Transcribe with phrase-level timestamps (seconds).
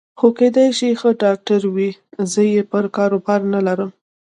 [0.19, 1.89] خو کېدای شي ښه ډاکټر وي،
[2.31, 3.89] زه یې پر کار باور نه لرم.